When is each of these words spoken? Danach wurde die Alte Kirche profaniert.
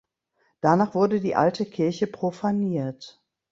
Danach 0.61 0.95
wurde 0.95 1.19
die 1.19 1.35
Alte 1.35 1.63
Kirche 1.63 2.07
profaniert. 2.07 3.21